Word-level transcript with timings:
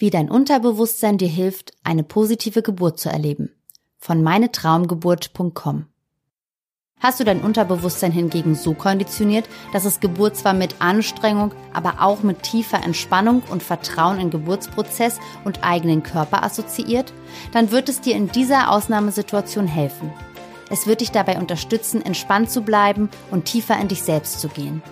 Wie 0.00 0.08
dein 0.08 0.30
Unterbewusstsein 0.30 1.18
dir 1.18 1.28
hilft, 1.28 1.74
eine 1.84 2.02
positive 2.02 2.62
Geburt 2.62 2.98
zu 2.98 3.10
erleben. 3.10 3.50
Von 3.98 4.22
meinetraumgeburt.com. 4.22 5.88
Hast 7.00 7.20
du 7.20 7.24
dein 7.24 7.42
Unterbewusstsein 7.42 8.10
hingegen 8.10 8.54
so 8.54 8.72
konditioniert, 8.72 9.46
dass 9.74 9.84
es 9.84 10.00
Geburt 10.00 10.36
zwar 10.36 10.54
mit 10.54 10.76
Anstrengung, 10.78 11.52
aber 11.74 11.96
auch 12.00 12.22
mit 12.22 12.42
tiefer 12.42 12.82
Entspannung 12.82 13.42
und 13.50 13.62
Vertrauen 13.62 14.18
in 14.18 14.30
Geburtsprozess 14.30 15.18
und 15.44 15.64
eigenen 15.64 16.02
Körper 16.02 16.44
assoziiert, 16.44 17.12
dann 17.52 17.70
wird 17.70 17.90
es 17.90 18.00
dir 18.00 18.16
in 18.16 18.32
dieser 18.32 18.70
Ausnahmesituation 18.70 19.66
helfen. 19.66 20.10
Es 20.70 20.86
wird 20.86 21.02
dich 21.02 21.10
dabei 21.10 21.36
unterstützen, 21.36 22.00
entspannt 22.00 22.50
zu 22.50 22.62
bleiben 22.62 23.10
und 23.30 23.44
tiefer 23.44 23.78
in 23.78 23.88
dich 23.88 24.02
selbst 24.02 24.40
zu 24.40 24.48
gehen. 24.48 24.82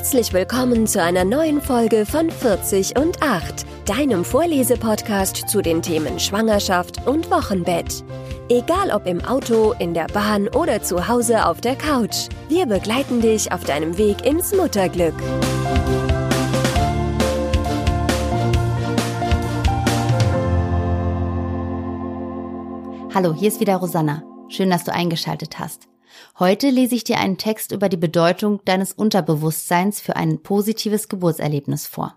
Herzlich 0.00 0.32
willkommen 0.32 0.86
zu 0.86 1.02
einer 1.02 1.26
neuen 1.26 1.60
Folge 1.60 2.06
von 2.06 2.30
40 2.30 2.98
und 2.98 3.22
8, 3.22 3.66
deinem 3.84 4.24
Vorlesepodcast 4.24 5.46
zu 5.46 5.60
den 5.60 5.82
Themen 5.82 6.18
Schwangerschaft 6.18 7.06
und 7.06 7.30
Wochenbett. 7.30 8.02
Egal 8.48 8.92
ob 8.92 9.06
im 9.06 9.22
Auto, 9.22 9.74
in 9.78 9.92
der 9.92 10.06
Bahn 10.06 10.48
oder 10.48 10.82
zu 10.82 11.06
Hause 11.06 11.44
auf 11.44 11.60
der 11.60 11.76
Couch, 11.76 12.30
wir 12.48 12.64
begleiten 12.64 13.20
dich 13.20 13.52
auf 13.52 13.64
deinem 13.64 13.98
Weg 13.98 14.24
ins 14.24 14.56
Mutterglück. 14.56 15.12
Hallo, 23.14 23.34
hier 23.34 23.48
ist 23.48 23.60
wieder 23.60 23.76
Rosanna. 23.76 24.22
Schön, 24.48 24.70
dass 24.70 24.84
du 24.84 24.94
eingeschaltet 24.94 25.58
hast. 25.58 25.89
Heute 26.40 26.70
lese 26.70 26.94
ich 26.94 27.04
dir 27.04 27.18
einen 27.18 27.36
Text 27.36 27.70
über 27.70 27.90
die 27.90 27.98
Bedeutung 27.98 28.62
deines 28.64 28.94
Unterbewusstseins 28.94 30.00
für 30.00 30.16
ein 30.16 30.42
positives 30.42 31.10
Geburtserlebnis 31.10 31.86
vor. 31.86 32.14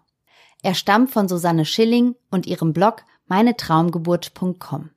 Er 0.62 0.76
stammt 0.76 1.12
von 1.12 1.28
Susanne 1.28 1.66
Schilling 1.66 2.16
und 2.32 2.48
ihrem 2.48 2.72
Blog 2.72 3.04
meinetraumgeburt.com. 3.28 4.92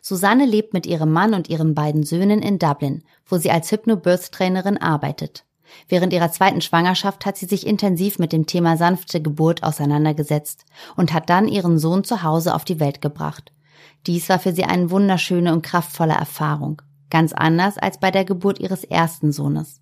Susanne 0.00 0.46
lebt 0.46 0.72
mit 0.72 0.86
ihrem 0.86 1.10
Mann 1.10 1.34
und 1.34 1.50
ihren 1.50 1.74
beiden 1.74 2.04
Söhnen 2.04 2.42
in 2.42 2.60
Dublin, 2.60 3.02
wo 3.26 3.38
sie 3.38 3.50
als 3.50 3.72
Hypnobirth-Trainerin 3.72 4.78
arbeitet. 4.78 5.44
Während 5.88 6.12
ihrer 6.12 6.30
zweiten 6.30 6.60
Schwangerschaft 6.60 7.26
hat 7.26 7.36
sie 7.36 7.46
sich 7.46 7.66
intensiv 7.66 8.20
mit 8.20 8.32
dem 8.32 8.46
Thema 8.46 8.76
sanfte 8.76 9.20
Geburt 9.20 9.64
auseinandergesetzt 9.64 10.64
und 10.94 11.12
hat 11.12 11.28
dann 11.28 11.48
ihren 11.48 11.80
Sohn 11.80 12.04
zu 12.04 12.22
Hause 12.22 12.54
auf 12.54 12.64
die 12.64 12.78
Welt 12.78 13.02
gebracht. 13.02 13.50
Dies 14.06 14.28
war 14.28 14.38
für 14.38 14.52
sie 14.52 14.62
eine 14.62 14.92
wunderschöne 14.92 15.52
und 15.52 15.62
kraftvolle 15.62 16.14
Erfahrung. 16.14 16.82
Ganz 17.10 17.32
anders 17.32 17.78
als 17.78 17.98
bei 17.98 18.10
der 18.10 18.24
Geburt 18.24 18.58
ihres 18.58 18.84
ersten 18.84 19.32
Sohnes. 19.32 19.80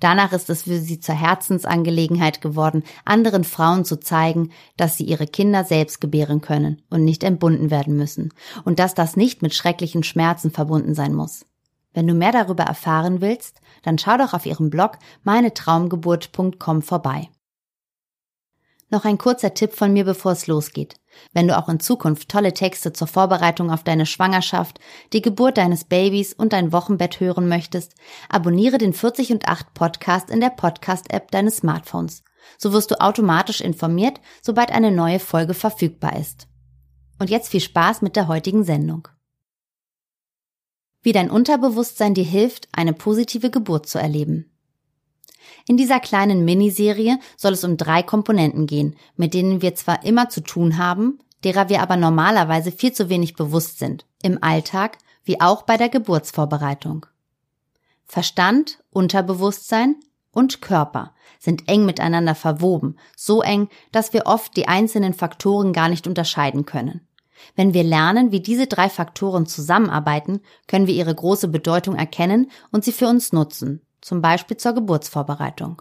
Danach 0.00 0.32
ist 0.32 0.50
es 0.50 0.64
für 0.64 0.78
sie 0.78 1.00
zur 1.00 1.14
Herzensangelegenheit 1.14 2.40
geworden, 2.40 2.82
anderen 3.04 3.44
Frauen 3.44 3.84
zu 3.84 3.98
zeigen, 3.98 4.50
dass 4.76 4.96
sie 4.96 5.04
ihre 5.04 5.26
Kinder 5.26 5.64
selbst 5.64 6.00
gebären 6.00 6.40
können 6.40 6.82
und 6.90 7.04
nicht 7.04 7.24
entbunden 7.24 7.70
werden 7.70 7.96
müssen 7.96 8.32
und 8.64 8.78
dass 8.78 8.94
das 8.94 9.16
nicht 9.16 9.42
mit 9.42 9.54
schrecklichen 9.54 10.02
Schmerzen 10.02 10.50
verbunden 10.50 10.94
sein 10.94 11.14
muss. 11.14 11.46
Wenn 11.94 12.06
du 12.06 12.14
mehr 12.14 12.32
darüber 12.32 12.64
erfahren 12.64 13.20
willst, 13.20 13.60
dann 13.82 13.98
schau 13.98 14.16
doch 14.16 14.32
auf 14.32 14.46
ihrem 14.46 14.70
Blog 14.70 14.92
meinetraumgeburt.com 15.24 16.82
vorbei. 16.82 17.28
Noch 18.92 19.06
ein 19.06 19.16
kurzer 19.16 19.54
Tipp 19.54 19.72
von 19.72 19.94
mir, 19.94 20.04
bevor 20.04 20.32
es 20.32 20.46
losgeht. 20.46 20.96
Wenn 21.32 21.48
du 21.48 21.56
auch 21.56 21.70
in 21.70 21.80
Zukunft 21.80 22.28
tolle 22.28 22.52
Texte 22.52 22.92
zur 22.92 23.06
Vorbereitung 23.06 23.70
auf 23.70 23.84
deine 23.84 24.04
Schwangerschaft, 24.04 24.80
die 25.14 25.22
Geburt 25.22 25.56
deines 25.56 25.84
Babys 25.84 26.34
und 26.34 26.52
dein 26.52 26.72
Wochenbett 26.72 27.18
hören 27.18 27.48
möchtest, 27.48 27.94
abonniere 28.28 28.76
den 28.76 28.92
40 28.92 29.32
und 29.32 29.48
8 29.48 29.72
Podcast 29.72 30.28
in 30.28 30.42
der 30.42 30.50
Podcast-App 30.50 31.30
deines 31.30 31.56
Smartphones. 31.56 32.22
So 32.58 32.74
wirst 32.74 32.90
du 32.90 33.00
automatisch 33.00 33.62
informiert, 33.62 34.20
sobald 34.42 34.70
eine 34.70 34.90
neue 34.90 35.20
Folge 35.20 35.54
verfügbar 35.54 36.18
ist. 36.18 36.46
Und 37.18 37.30
jetzt 37.30 37.48
viel 37.48 37.60
Spaß 37.60 38.02
mit 38.02 38.14
der 38.14 38.28
heutigen 38.28 38.62
Sendung. 38.62 39.08
Wie 41.00 41.12
dein 41.12 41.30
Unterbewusstsein 41.30 42.12
dir 42.12 42.24
hilft, 42.24 42.68
eine 42.72 42.92
positive 42.92 43.48
Geburt 43.48 43.88
zu 43.88 43.98
erleben. 43.98 44.51
In 45.66 45.76
dieser 45.76 46.00
kleinen 46.00 46.44
Miniserie 46.44 47.18
soll 47.36 47.52
es 47.52 47.64
um 47.64 47.76
drei 47.76 48.02
Komponenten 48.02 48.66
gehen, 48.66 48.96
mit 49.16 49.34
denen 49.34 49.62
wir 49.62 49.74
zwar 49.74 50.04
immer 50.04 50.28
zu 50.28 50.42
tun 50.42 50.78
haben, 50.78 51.18
derer 51.44 51.68
wir 51.68 51.82
aber 51.82 51.96
normalerweise 51.96 52.72
viel 52.72 52.92
zu 52.92 53.08
wenig 53.08 53.34
bewusst 53.34 53.78
sind, 53.78 54.06
im 54.22 54.42
Alltag 54.42 54.98
wie 55.24 55.40
auch 55.40 55.62
bei 55.62 55.76
der 55.76 55.88
Geburtsvorbereitung. 55.88 57.06
Verstand, 58.04 58.82
Unterbewusstsein 58.90 59.96
und 60.32 60.60
Körper 60.60 61.14
sind 61.38 61.68
eng 61.68 61.84
miteinander 61.84 62.34
verwoben, 62.34 62.96
so 63.16 63.42
eng, 63.42 63.68
dass 63.90 64.12
wir 64.12 64.26
oft 64.26 64.56
die 64.56 64.68
einzelnen 64.68 65.14
Faktoren 65.14 65.72
gar 65.72 65.88
nicht 65.88 66.06
unterscheiden 66.06 66.66
können. 66.66 67.06
Wenn 67.56 67.74
wir 67.74 67.82
lernen, 67.82 68.30
wie 68.30 68.40
diese 68.40 68.66
drei 68.66 68.88
Faktoren 68.88 69.46
zusammenarbeiten, 69.46 70.40
können 70.68 70.86
wir 70.86 70.94
ihre 70.94 71.14
große 71.14 71.48
Bedeutung 71.48 71.96
erkennen 71.96 72.50
und 72.70 72.84
sie 72.84 72.92
für 72.92 73.08
uns 73.08 73.32
nutzen, 73.32 73.82
zum 74.02 74.20
Beispiel 74.20 74.58
zur 74.58 74.74
Geburtsvorbereitung. 74.74 75.80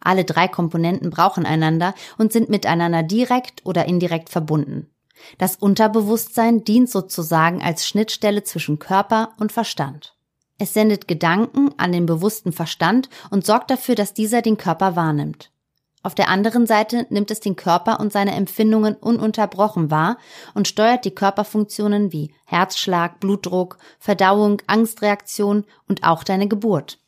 Alle 0.00 0.24
drei 0.24 0.48
Komponenten 0.48 1.10
brauchen 1.10 1.46
einander 1.46 1.94
und 2.18 2.32
sind 2.32 2.50
miteinander 2.50 3.02
direkt 3.02 3.64
oder 3.64 3.86
indirekt 3.86 4.28
verbunden. 4.28 4.90
Das 5.38 5.56
Unterbewusstsein 5.56 6.64
dient 6.64 6.90
sozusagen 6.90 7.62
als 7.62 7.86
Schnittstelle 7.86 8.42
zwischen 8.42 8.78
Körper 8.78 9.30
und 9.38 9.52
Verstand. 9.52 10.14
Es 10.58 10.74
sendet 10.74 11.08
Gedanken 11.08 11.70
an 11.76 11.92
den 11.92 12.06
bewussten 12.06 12.52
Verstand 12.52 13.08
und 13.30 13.46
sorgt 13.46 13.70
dafür, 13.70 13.94
dass 13.94 14.14
dieser 14.14 14.42
den 14.42 14.56
Körper 14.56 14.96
wahrnimmt. 14.96 15.50
Auf 16.04 16.16
der 16.16 16.28
anderen 16.28 16.66
Seite 16.66 17.06
nimmt 17.10 17.30
es 17.30 17.38
den 17.38 17.54
Körper 17.54 18.00
und 18.00 18.12
seine 18.12 18.34
Empfindungen 18.34 18.94
ununterbrochen 18.94 19.90
wahr 19.90 20.18
und 20.52 20.66
steuert 20.66 21.04
die 21.04 21.14
Körperfunktionen 21.14 22.12
wie 22.12 22.34
Herzschlag, 22.44 23.20
Blutdruck, 23.20 23.78
Verdauung, 24.00 24.60
Angstreaktion 24.66 25.64
und 25.88 26.02
auch 26.02 26.24
deine 26.24 26.48
Geburt. 26.48 26.98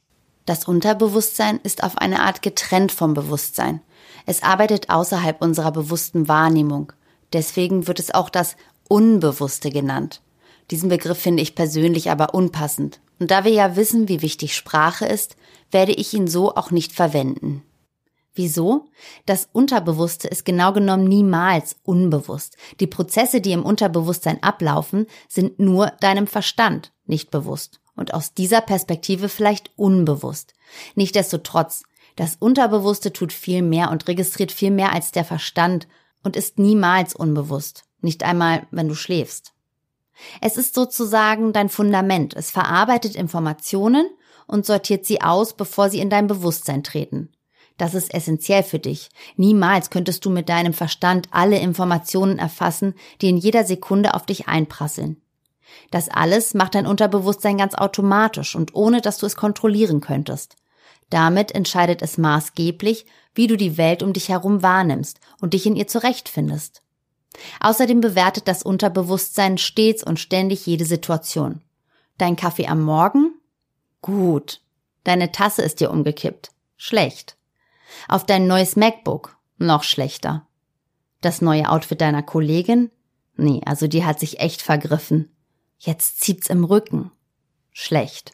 Das 0.47 0.67
Unterbewusstsein 0.67 1.59
ist 1.63 1.83
auf 1.83 1.97
eine 1.99 2.21
Art 2.21 2.43
getrennt 2.43 2.93
vom 2.93 3.15
Bewusstsein. 3.15 3.81
Es 4.27 4.43
arbeitet 4.43 4.91
außerhalb 4.91 5.41
unserer 5.41 5.73
bewussten 5.73 6.29
Wahrnehmung. 6.29 6.93
Deswegen 7.33 7.87
wird 7.87 7.99
es 7.99 8.13
auch 8.13 8.29
das 8.29 8.57
Unbewusste 8.89 9.71
genannt. 9.71 10.21
Diesen 10.71 10.89
Begriff 10.91 11.19
finde 11.19 11.43
ich 11.43 11.55
persönlich 11.55 12.11
aber 12.11 12.35
unpassend. 12.35 13.01
Und 13.19 13.31
da 13.31 13.45
wir 13.45 13.53
ja 13.53 13.77
wissen, 13.77 14.09
wie 14.09 14.23
wichtig 14.23 14.55
Sprache 14.55 15.07
ist, 15.07 15.37
werde 15.71 15.93
ich 15.93 16.13
ihn 16.13 16.29
so 16.29 16.55
auch 16.55 16.71
nicht 16.71 16.93
verwenden. 16.93 17.63
Wieso? 18.35 18.87
Das 19.27 19.49
Unterbewusste 19.53 20.29
ist 20.29 20.45
genau 20.45 20.73
genommen 20.73 21.05
niemals 21.05 21.77
unbewusst. 21.85 22.57
Die 22.81 22.87
Prozesse, 22.87 23.41
die 23.41 23.53
im 23.53 23.65
Unterbewusstsein 23.65 24.43
ablaufen, 24.43 25.07
sind 25.29 25.59
nur 25.61 25.93
deinem 26.01 26.27
Verstand 26.27 26.93
nicht 27.07 27.31
bewusst 27.31 27.81
und 27.97 28.15
aus 28.15 28.35
dieser 28.35 28.61
Perspektive 28.61 29.29
vielleicht 29.29 29.71
unbewusst. 29.77 30.55
Nichtsdestotrotz, 30.95 31.85
das 32.17 32.37
Unterbewusste 32.37 33.13
tut 33.13 33.33
viel 33.33 33.63
mehr 33.63 33.91
und 33.91 34.07
registriert 34.09 34.53
viel 34.53 34.71
mehr 34.71 34.93
als 34.93 35.13
der 35.13 35.25
Verstand 35.25 35.89
und 36.23 36.37
ist 36.37 36.59
niemals 36.59 37.15
unbewusst, 37.15 37.85
nicht 38.01 38.23
einmal, 38.23 38.67
wenn 38.71 38.89
du 38.89 38.95
schläfst. 38.95 39.53
Es 40.41 40.57
ist 40.57 40.75
sozusagen 40.75 41.53
dein 41.53 41.69
Fundament. 41.69 42.35
Es 42.35 42.51
verarbeitet 42.51 43.17
Informationen 43.17 44.07
und 44.47 44.65
sortiert 44.65 45.05
sie 45.05 45.23
aus, 45.23 45.55
bevor 45.55 45.91
sie 45.91 45.99
in 45.99 46.11
dein 46.11 46.27
Bewusstsein 46.27 46.85
treten. 46.85 47.31
Das 47.77 47.95
ist 47.95 48.15
essentiell 48.15 48.63
für 48.63 48.79
dich. 48.79 49.09
Niemals 49.37 49.91
könntest 49.91 50.25
du 50.25 50.31
mit 50.31 50.49
deinem 50.49 50.73
Verstand 50.73 51.29
alle 51.33 51.59
Informationen 51.59 52.39
erfassen, 52.39 52.95
die 53.21 53.29
in 53.29 53.37
jeder 53.37 53.65
Sekunde 53.65 54.15
auf 54.15 54.27
dich 54.27 54.47
einprasseln. 54.47 55.21
Das 55.91 56.09
alles 56.09 56.55
macht 56.55 56.75
dein 56.75 56.87
Unterbewusstsein 56.87 57.59
ganz 57.59 57.75
automatisch 57.75 58.55
und 58.55 58.75
ohne 58.75 59.01
dass 59.01 59.19
du 59.19 59.27
es 59.27 59.37
kontrollieren 59.37 60.01
könntest. 60.01 60.57
Damit 61.11 61.53
entscheidet 61.53 62.03
es 62.03 62.19
maßgeblich, 62.19 63.07
wie 63.35 63.47
du 63.47 63.57
die 63.57 63.77
Welt 63.77 64.03
um 64.03 64.13
dich 64.13 64.29
herum 64.29 64.63
wahrnimmst 64.63 65.21
und 65.41 65.55
dich 65.55 65.67
in 65.67 65.77
ihr 65.77 65.87
zurechtfindest. 65.87 66.83
Außerdem 67.61 68.01
bewertet 68.01 68.49
das 68.49 68.63
Unterbewusstsein 68.63 69.59
stets 69.59 70.05
und 70.05 70.21
ständig 70.21 70.67
jede 70.67 70.85
Situation. 70.85 71.63
Dein 72.19 72.37
Kaffee 72.37 72.69
am 72.69 72.83
Morgen? 72.83 73.35
Gut. 74.03 74.61
Deine 75.03 75.33
Tasse 75.33 75.63
ist 75.63 75.81
dir 75.81 75.91
umgekippt. 75.91 76.53
Schlecht. 76.77 77.37
Auf 78.09 78.25
dein 78.25 78.47
neues 78.47 78.77
MacBook? 78.77 79.37
Noch 79.59 79.83
schlechter. 79.83 80.47
Das 81.21 81.41
neue 81.41 81.69
Outfit 81.71 82.01
deiner 82.01 82.23
Kollegin? 82.23 82.91
Nee, 83.37 83.63
also 83.65 83.89
die 83.89 84.05
hat 84.05 84.21
sich 84.21 84.41
echt 84.41 84.63
vergriffen. 84.63 85.34
Jetzt 85.85 86.23
zieht's 86.23 86.49
im 86.49 86.65
Rücken. 86.65 87.11
Schlecht. 87.71 88.33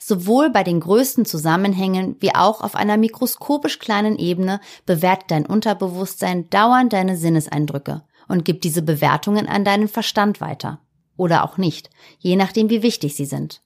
Sowohl 0.00 0.50
bei 0.50 0.64
den 0.64 0.80
größten 0.80 1.24
Zusammenhängen 1.24 2.16
wie 2.18 2.34
auch 2.34 2.62
auf 2.62 2.74
einer 2.74 2.96
mikroskopisch 2.96 3.78
kleinen 3.78 4.18
Ebene 4.18 4.60
bewertet 4.84 5.30
dein 5.30 5.46
Unterbewusstsein 5.46 6.50
dauernd 6.50 6.92
deine 6.92 7.16
Sinneseindrücke 7.16 8.02
und 8.26 8.44
gibt 8.44 8.64
diese 8.64 8.82
Bewertungen 8.82 9.46
an 9.46 9.64
deinen 9.64 9.86
Verstand 9.86 10.40
weiter. 10.40 10.80
Oder 11.16 11.44
auch 11.44 11.58
nicht, 11.58 11.90
je 12.18 12.34
nachdem 12.34 12.70
wie 12.70 12.82
wichtig 12.82 13.14
sie 13.14 13.24
sind. 13.24 13.62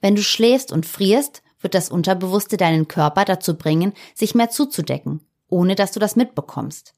Wenn 0.00 0.16
du 0.16 0.22
schläfst 0.22 0.72
und 0.72 0.86
frierst, 0.86 1.42
wird 1.60 1.74
das 1.74 1.88
Unterbewusste 1.88 2.56
deinen 2.56 2.88
Körper 2.88 3.24
dazu 3.24 3.56
bringen, 3.56 3.92
sich 4.14 4.34
mehr 4.34 4.50
zuzudecken, 4.50 5.20
ohne 5.48 5.76
dass 5.76 5.92
du 5.92 6.00
das 6.00 6.16
mitbekommst. 6.16 6.94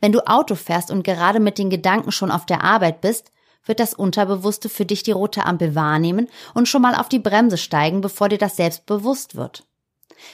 Wenn 0.00 0.12
du 0.12 0.26
Auto 0.28 0.54
fährst 0.54 0.92
und 0.92 1.02
gerade 1.02 1.40
mit 1.40 1.58
den 1.58 1.70
Gedanken 1.70 2.12
schon 2.12 2.30
auf 2.30 2.46
der 2.46 2.62
Arbeit 2.62 3.00
bist, 3.00 3.32
wird 3.66 3.80
das 3.80 3.94
Unterbewusste 3.94 4.68
für 4.68 4.86
dich 4.86 5.02
die 5.02 5.12
rote 5.12 5.44
Ampel 5.44 5.74
wahrnehmen 5.74 6.28
und 6.54 6.68
schon 6.68 6.82
mal 6.82 6.94
auf 6.94 7.08
die 7.08 7.18
Bremse 7.18 7.58
steigen, 7.58 8.00
bevor 8.00 8.28
dir 8.28 8.38
das 8.38 8.56
selbst 8.56 8.86
bewusst 8.86 9.36
wird. 9.36 9.64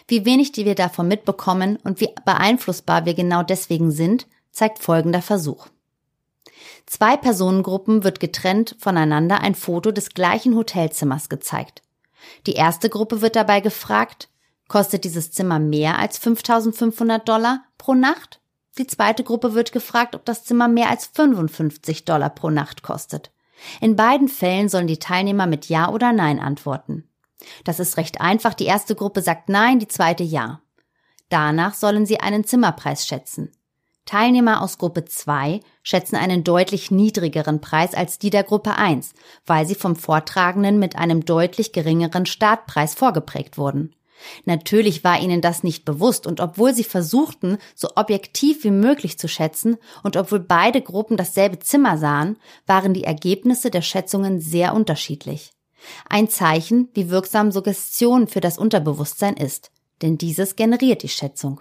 Wie 0.07 0.25
wenig 0.25 0.53
die 0.53 0.65
wir 0.65 0.75
davon 0.75 1.09
mitbekommen 1.09 1.79
und 1.83 2.01
wie 2.01 2.11
beeinflussbar 2.25 3.05
wir 3.05 3.15
genau 3.15 3.43
deswegen 3.43 3.91
sind, 3.91 4.27
zeigt 4.53 4.79
folgender 4.79 5.23
Versuch. 5.23 5.67
Zwei 6.87 7.17
Personengruppen 7.17 8.05
wird 8.05 8.21
getrennt 8.21 8.77
voneinander 8.79 9.41
ein 9.41 9.55
Foto 9.55 9.93
des 9.93 10.11
gleichen 10.11 10.57
Hotelzimmers 10.57 11.29
gezeigt. 11.29 11.83
Die 12.47 12.53
erste 12.53 12.89
Gruppe 12.89 13.21
wird 13.21 13.37
dabei 13.37 13.61
gefragt, 13.61 14.29
kostet 14.69 15.05
dieses 15.05 15.33
Zimmer 15.33 15.59
mehr 15.59 15.99
als 15.99 16.19
5500 16.19 17.29
Dollar 17.29 17.65
pro 17.79 17.95
Nacht? 17.95 18.41
Die 18.79 18.87
zweite 18.87 19.23
Gruppe 19.23 19.55
wird 19.55 19.73
gefragt, 19.73 20.15
ob 20.15 20.25
das 20.25 20.45
Zimmer 20.45 20.69
mehr 20.69 20.89
als 20.89 21.07
55 21.07 22.05
Dollar 22.05 22.31
pro 22.31 22.51
Nacht 22.51 22.83
kostet. 22.83 23.31
In 23.81 23.97
beiden 23.97 24.29
Fällen 24.29 24.69
sollen 24.69 24.87
die 24.87 24.99
Teilnehmer 24.99 25.47
mit 25.47 25.69
Ja 25.69 25.91
oder 25.91 26.13
Nein 26.13 26.41
antworten. 26.41 27.09
Das 27.65 27.81
ist 27.81 27.97
recht 27.97 28.21
einfach. 28.21 28.55
Die 28.55 28.65
erste 28.65 28.95
Gruppe 28.95 29.21
sagt 29.21 29.49
Nein, 29.49 29.79
die 29.79 29.89
zweite 29.89 30.23
Ja. 30.23 30.61
Danach 31.29 31.75
sollen 31.75 32.07
sie 32.07 32.21
einen 32.21 32.45
Zimmerpreis 32.45 33.07
schätzen. 33.07 33.53
Teilnehmer 34.05 34.63
aus 34.63 34.79
Gruppe 34.79 35.05
2 35.05 35.61
schätzen 35.83 36.17
einen 36.17 36.43
deutlich 36.45 36.91
niedrigeren 36.91 37.61
Preis 37.61 37.95
als 37.95 38.19
die 38.19 38.31
der 38.31 38.43
Gruppe 38.43 38.77
1, 38.77 39.15
weil 39.47 39.65
sie 39.67 39.77
vom 39.77 39.97
Vortragenden 39.97 40.79
mit 40.79 40.97
einem 40.97 41.25
deutlich 41.25 41.73
geringeren 41.73 42.27
Startpreis 42.27 42.95
vorgeprägt 42.95 43.59
wurden. 43.59 43.95
Natürlich 44.45 45.05
war 45.05 45.21
ihnen 45.21 45.41
das 45.41 45.63
nicht 45.63 45.85
bewusst 45.85 46.27
und 46.27 46.41
obwohl 46.41 46.75
sie 46.75 46.85
versuchten, 46.85 47.59
so 47.75 47.89
objektiv 47.97 48.65
wie 48.65 48.71
möglich 48.71 49.19
zu 49.19 49.29
schätzen 49.29 49.77
und 50.03 50.17
obwohl 50.17 50.41
beide 50.41 50.83
Gruppen 50.83 51.17
dasselbe 51.17 51.59
Zimmer 51.59 51.99
sahen, 51.99 52.37
waren 52.67 52.95
die 52.95 53.05
Ergebnisse 53.05 53.71
der 53.71 53.83
Schätzungen 53.83 54.41
sehr 54.41 54.75
unterschiedlich. 54.75 55.53
Ein 56.09 56.29
Zeichen, 56.29 56.89
wie 56.95 57.11
wirksam 57.11 57.51
Suggestion 57.51 58.29
für 58.29 58.41
das 58.41 58.59
Unterbewusstsein 58.59 59.37
ist, 59.37 59.71
denn 60.01 60.19
dieses 60.19 60.57
generiert 60.57 61.03
die 61.03 61.09
Schätzung. 61.09 61.61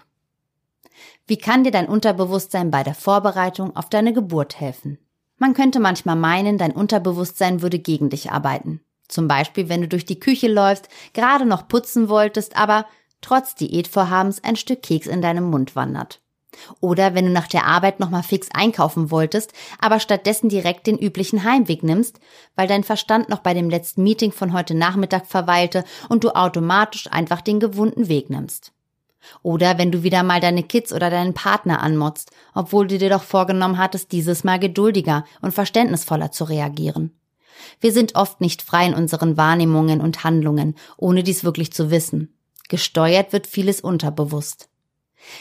Wie 1.28 1.38
kann 1.38 1.64
dir 1.64 1.72
dein 1.72 1.88
Unterbewusstsein 1.88 2.72
bei 2.72 2.84
der 2.84 2.96
Vorbereitung 2.96 3.76
auf 3.76 3.90
deine 3.90 4.14
Geburt 4.14 4.60
helfen? 4.60 4.98
Man 5.38 5.54
könnte 5.54 5.80
manchmal 5.80 6.16
meinen, 6.16 6.58
dein 6.58 6.72
Unterbewusstsein 6.72 7.62
würde 7.62 7.80
gegen 7.80 8.10
dich 8.10 8.32
arbeiten. 8.32 8.82
Zum 9.12 9.28
Beispiel, 9.28 9.70
wenn 9.70 9.82
du 9.82 9.88
durch 9.88 10.06
die 10.06 10.20
Küche 10.20 10.48
läufst, 10.48 10.88
gerade 11.14 11.46
noch 11.46 11.68
putzen 11.68 12.08
wolltest, 12.10 12.56
aber 12.56 12.86
trotz 13.20 13.56
Diätvorhabens 13.56 14.44
ein 14.44 14.56
Stück 14.56 14.82
Keks 14.82 15.08
in 15.08 15.22
deinem 15.22 15.50
Mund 15.50 15.76
wandert. 15.76 16.22
Oder 16.80 17.14
wenn 17.14 17.26
du 17.26 17.32
nach 17.32 17.48
der 17.48 17.66
Arbeit 17.66 18.00
nochmal 18.00 18.24
fix 18.24 18.50
einkaufen 18.54 19.12
wolltest, 19.12 19.54
aber 19.80 20.00
stattdessen 20.00 20.50
direkt 20.50 20.88
den 20.88 20.98
üblichen 20.98 21.44
Heimweg 21.44 21.84
nimmst, 21.84 22.20
weil 22.56 22.68
dein 22.68 22.84
Verstand 22.84 23.30
noch 23.30 23.40
bei 23.40 23.54
dem 23.54 23.70
letzten 23.70 24.04
Meeting 24.04 24.32
von 24.32 24.54
heute 24.54 24.76
Nachmittag 24.76 25.28
verweilte 25.28 25.84
und 26.10 26.24
du 26.24 26.32
automatisch 26.32 27.08
einfach 27.12 27.42
den 27.42 27.60
gewohnten 27.60 28.08
Weg 28.08 28.30
nimmst. 28.30 28.72
Oder 29.44 29.78
wenn 29.78 29.92
du 29.92 30.04
wieder 30.04 30.24
mal 30.24 30.40
deine 30.40 30.64
Kids 30.64 30.92
oder 30.92 31.10
deinen 31.10 31.34
Partner 31.34 31.82
anmotzt, 31.82 32.32
obwohl 32.54 32.88
du 32.88 32.98
dir 32.98 33.10
doch 33.10 33.24
vorgenommen 33.24 33.78
hattest, 33.78 34.12
dieses 34.12 34.44
Mal 34.44 34.60
geduldiger 34.60 35.26
und 35.42 35.54
verständnisvoller 35.54 36.32
zu 36.32 36.46
reagieren. 36.46 37.12
Wir 37.80 37.92
sind 37.92 38.16
oft 38.16 38.42
nicht 38.42 38.62
frei 38.62 38.86
in 38.86 38.94
unseren 38.94 39.38
Wahrnehmungen 39.38 40.02
und 40.02 40.24
Handlungen, 40.24 40.76
ohne 40.98 41.24
dies 41.24 41.44
wirklich 41.44 41.74
zu 41.74 41.92
wissen. 41.92 42.38
Gesteuert 42.70 43.34
wird 43.34 43.48
vieles 43.48 43.82
unterbewusst. 43.82 44.70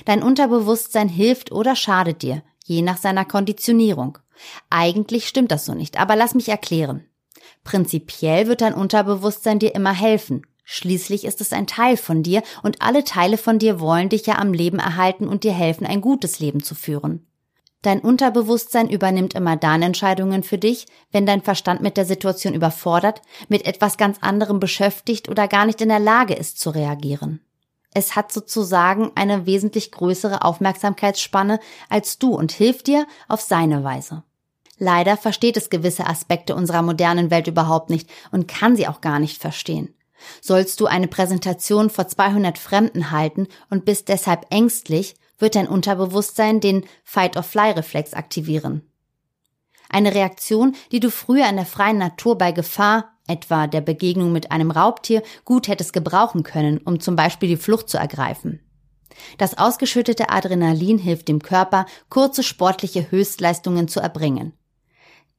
Dein 0.05 0.23
Unterbewusstsein 0.23 1.09
hilft 1.09 1.53
oder 1.53 1.77
schadet 1.77 2.23
dir, 2.23 2.43
je 2.65 2.83
nach 2.83 2.97
seiner 2.97 3.25
Konditionierung. 3.25 4.19
Eigentlich 4.69 5.29
stimmt 5.29 5.51
das 5.51 5.67
so 5.67 5.75
nicht, 5.75 5.99
aber 5.99 6.17
lass 6.17 6.35
mich 6.35 6.49
erklären. 6.49 7.05
Prinzipiell 7.65 8.47
wird 8.47 8.63
dein 8.63 8.75
Unterbewusstsein 8.75 9.59
dir 9.59 9.75
immer 9.75 9.93
helfen. 9.93 10.47
Schließlich 10.65 11.25
ist 11.25 11.41
es 11.41 11.53
ein 11.53 11.67
Teil 11.67 11.97
von 11.97 12.23
dir 12.23 12.43
und 12.63 12.81
alle 12.81 13.05
Teile 13.05 13.39
von 13.39 13.59
dir 13.59 13.81
wollen 13.81 14.09
dich 14.09 14.27
ja 14.27 14.39
am 14.39 14.53
Leben 14.53 14.79
erhalten 14.79 15.27
und 15.27 15.45
dir 15.45 15.53
helfen, 15.53 15.87
ein 15.87 16.01
gutes 16.01 16.39
Leben 16.39 16.63
zu 16.63 16.75
führen. 16.75 17.27
Dein 17.83 18.01
Unterbewusstsein 18.01 18.91
übernimmt 18.91 19.35
immer 19.35 19.57
dann 19.57 19.81
Entscheidungen 19.81 20.43
für 20.43 20.59
dich, 20.59 20.87
wenn 21.13 21.25
dein 21.25 21.41
Verstand 21.41 21.81
mit 21.81 21.97
der 21.97 22.05
Situation 22.05 22.53
überfordert, 22.53 23.23
mit 23.49 23.65
etwas 23.65 23.97
ganz 23.97 24.19
anderem 24.21 24.61
beschäftigt 24.61 25.31
oder 25.31 25.49
gar 25.49 25.65
nicht 25.65 25.81
in 25.81 25.89
der 25.89 25.99
Lage 25.99 26.35
ist 26.35 26.59
zu 26.59 26.71
reagieren. 26.71 27.41
Es 27.93 28.15
hat 28.17 28.33
sozusagen 28.33 29.11
eine 29.15 29.47
wesentlich 29.47 29.91
größere 29.93 30.45
Aufmerksamkeitsspanne 30.45 31.59
als 31.89 32.19
du 32.19 32.35
und 32.35 32.53
hilft 32.53 32.87
dir 32.87 33.07
auf 33.29 33.41
seine 33.41 33.83
Weise. 33.83 34.23
Leider 34.79 35.17
versteht 35.17 35.57
es 35.57 35.71
gewisse 35.71 36.07
Aspekte 36.07 36.55
unserer 36.55 36.83
modernen 36.83 37.31
Welt 37.31 37.47
überhaupt 37.47 37.91
nicht 37.91 38.09
und 38.31 38.47
kann 38.47 38.77
sie 38.77 38.89
auch 38.89 39.01
gar 39.01 39.19
nicht 39.19 39.41
verstehen. 39.41 39.95
Sollst 40.41 40.81
du 40.81 40.87
eine 40.87 41.09
Präsentation 41.09 41.91
vor 41.91 42.07
200 42.07 42.59
Fremden 42.59 43.11
halten 43.11 43.49
und 43.71 43.85
bist 43.85 44.09
deshalb 44.09 44.47
ängstlich, 44.51 45.17
wird 45.41 45.55
dein 45.55 45.69
Unterbewusstsein 45.69 46.61
den 46.61 46.85
Fight-or-Fly-Reflex 47.05 48.15
aktivieren. 48.15 48.83
Eine 49.89 50.15
Reaktion, 50.15 50.77
die 50.93 51.01
du 51.01 51.11
früher 51.11 51.49
in 51.49 51.57
der 51.57 51.67
freien 51.67 51.99
Natur 51.99 52.39
bei 52.39 52.53
Gefahr, 52.53 53.13
etwa 53.27 53.67
der 53.67 53.81
Begegnung 53.81 54.33
mit 54.33 54.53
einem 54.53 54.71
Raubtier, 54.71 55.23
gut 55.45 55.69
hättest 55.69 55.93
gebrauchen 55.93 56.43
können, 56.43 56.79
um 56.79 57.01
zum 57.01 57.17
Beispiel 57.17 57.49
die 57.49 57.57
Flucht 57.57 57.89
zu 57.89 57.99
ergreifen. 57.99 58.61
Das 59.39 59.59
ausgeschüttete 59.59 60.31
Adrenalin 60.31 60.99
hilft 60.99 61.29
dem 61.29 61.41
Körper, 61.41 61.87
kurze 62.09 62.43
sportliche 62.43 63.11
Höchstleistungen 63.11 63.89
zu 63.89 64.01
erbringen. 64.01 64.53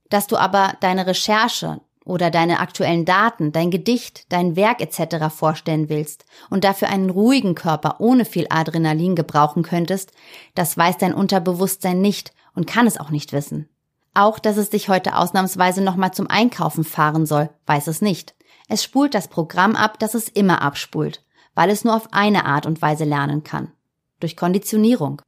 Dass 0.09 0.27
du 0.27 0.35
aber 0.35 0.75
deine 0.81 1.07
Recherche, 1.07 1.81
oder 2.05 2.31
deine 2.31 2.59
aktuellen 2.59 3.05
Daten, 3.05 3.51
dein 3.51 3.71
Gedicht, 3.71 4.31
dein 4.31 4.55
Werk 4.55 4.81
etc. 4.81 5.33
vorstellen 5.33 5.89
willst 5.89 6.25
und 6.49 6.63
dafür 6.63 6.89
einen 6.89 7.09
ruhigen 7.09 7.55
Körper 7.55 7.99
ohne 7.99 8.25
viel 8.25 8.47
Adrenalin 8.49 9.15
gebrauchen 9.15 9.63
könntest, 9.63 10.11
das 10.55 10.77
weiß 10.77 10.97
dein 10.97 11.13
Unterbewusstsein 11.13 12.01
nicht 12.01 12.33
und 12.55 12.67
kann 12.67 12.87
es 12.87 12.99
auch 12.99 13.09
nicht 13.09 13.33
wissen. 13.33 13.69
Auch, 14.13 14.39
dass 14.39 14.57
es 14.57 14.69
dich 14.69 14.89
heute 14.89 15.15
ausnahmsweise 15.15 15.81
nochmal 15.81 16.13
zum 16.13 16.27
Einkaufen 16.27 16.83
fahren 16.83 17.25
soll, 17.25 17.49
weiß 17.65 17.87
es 17.87 18.01
nicht. 18.01 18.35
Es 18.67 18.83
spult 18.83 19.13
das 19.13 19.27
Programm 19.27 19.75
ab, 19.75 19.99
das 19.99 20.15
es 20.15 20.27
immer 20.27 20.61
abspult, 20.61 21.23
weil 21.55 21.69
es 21.69 21.83
nur 21.83 21.95
auf 21.95 22.13
eine 22.13 22.45
Art 22.45 22.65
und 22.65 22.81
Weise 22.81 23.05
lernen 23.05 23.43
kann. 23.43 23.71
Durch 24.19 24.35
Konditionierung. 24.35 25.21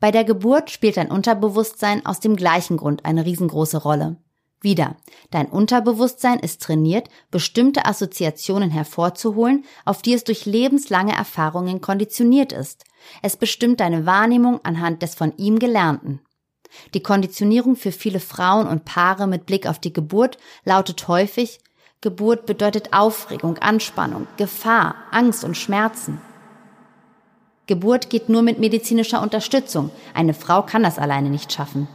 Bei 0.00 0.10
der 0.10 0.24
Geburt 0.24 0.70
spielt 0.70 0.96
dein 0.96 1.12
Unterbewusstsein 1.12 2.04
aus 2.04 2.18
dem 2.18 2.34
gleichen 2.34 2.76
Grund 2.76 3.04
eine 3.04 3.24
riesengroße 3.24 3.78
Rolle. 3.82 4.16
Wieder, 4.62 4.94
dein 5.32 5.46
Unterbewusstsein 5.46 6.38
ist 6.38 6.62
trainiert, 6.62 7.08
bestimmte 7.32 7.84
Assoziationen 7.84 8.70
hervorzuholen, 8.70 9.64
auf 9.84 10.02
die 10.02 10.14
es 10.14 10.22
durch 10.22 10.46
lebenslange 10.46 11.14
Erfahrungen 11.14 11.80
konditioniert 11.80 12.52
ist. 12.52 12.84
Es 13.22 13.36
bestimmt 13.36 13.80
deine 13.80 14.06
Wahrnehmung 14.06 14.60
anhand 14.64 15.02
des 15.02 15.16
von 15.16 15.36
ihm 15.36 15.58
Gelernten. 15.58 16.20
Die 16.94 17.02
Konditionierung 17.02 17.74
für 17.74 17.92
viele 17.92 18.20
Frauen 18.20 18.68
und 18.68 18.84
Paare 18.84 19.26
mit 19.26 19.46
Blick 19.46 19.66
auf 19.66 19.80
die 19.80 19.92
Geburt 19.92 20.38
lautet 20.64 21.08
häufig, 21.08 21.58
Geburt 22.00 22.46
bedeutet 22.46 22.92
Aufregung, 22.92 23.58
Anspannung, 23.58 24.26
Gefahr, 24.36 24.94
Angst 25.10 25.44
und 25.44 25.56
Schmerzen. 25.56 26.20
Geburt 27.66 28.10
geht 28.10 28.28
nur 28.28 28.42
mit 28.42 28.58
medizinischer 28.58 29.22
Unterstützung. 29.22 29.90
Eine 30.14 30.34
Frau 30.34 30.62
kann 30.62 30.82
das 30.82 30.98
alleine 30.98 31.30
nicht 31.30 31.52
schaffen. 31.52 31.88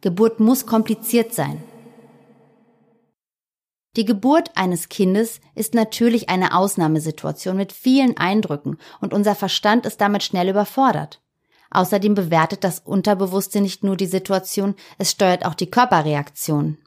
Geburt 0.00 0.38
muss 0.38 0.66
kompliziert 0.66 1.34
sein. 1.34 1.62
Die 3.96 4.04
Geburt 4.04 4.56
eines 4.56 4.88
Kindes 4.88 5.40
ist 5.56 5.74
natürlich 5.74 6.28
eine 6.28 6.54
Ausnahmesituation 6.54 7.56
mit 7.56 7.72
vielen 7.72 8.16
Eindrücken 8.16 8.78
und 9.00 9.12
unser 9.12 9.34
Verstand 9.34 9.86
ist 9.86 10.00
damit 10.00 10.22
schnell 10.22 10.48
überfordert. 10.48 11.20
Außerdem 11.70 12.14
bewertet 12.14 12.62
das 12.62 12.78
Unterbewusste 12.78 13.60
nicht 13.60 13.82
nur 13.82 13.96
die 13.96 14.06
Situation, 14.06 14.76
es 14.98 15.10
steuert 15.10 15.44
auch 15.44 15.54
die 15.54 15.70
Körperreaktion. 15.70 16.78